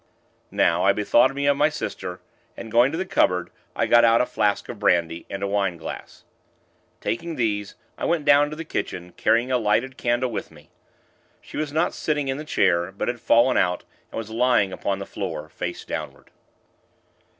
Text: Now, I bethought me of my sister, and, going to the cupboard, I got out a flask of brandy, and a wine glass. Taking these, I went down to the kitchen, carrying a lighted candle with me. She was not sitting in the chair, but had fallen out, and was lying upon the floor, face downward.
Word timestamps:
Now, 0.49 0.83
I 0.83 0.93
bethought 0.93 1.35
me 1.35 1.45
of 1.45 1.55
my 1.57 1.69
sister, 1.69 2.21
and, 2.57 2.71
going 2.71 2.91
to 2.91 2.97
the 2.97 3.05
cupboard, 3.05 3.51
I 3.75 3.85
got 3.85 4.03
out 4.03 4.19
a 4.19 4.25
flask 4.25 4.67
of 4.67 4.79
brandy, 4.79 5.27
and 5.29 5.43
a 5.43 5.47
wine 5.47 5.77
glass. 5.77 6.23
Taking 6.99 7.35
these, 7.35 7.75
I 7.99 8.05
went 8.05 8.25
down 8.25 8.49
to 8.49 8.55
the 8.55 8.65
kitchen, 8.65 9.11
carrying 9.15 9.51
a 9.51 9.59
lighted 9.59 9.97
candle 9.97 10.31
with 10.31 10.49
me. 10.49 10.71
She 11.39 11.55
was 11.55 11.71
not 11.71 11.93
sitting 11.93 12.29
in 12.29 12.37
the 12.37 12.45
chair, 12.45 12.91
but 12.91 13.09
had 13.09 13.21
fallen 13.21 13.57
out, 13.57 13.83
and 14.11 14.17
was 14.17 14.31
lying 14.31 14.73
upon 14.73 14.97
the 14.97 15.05
floor, 15.05 15.49
face 15.49 15.85
downward. 15.85 16.31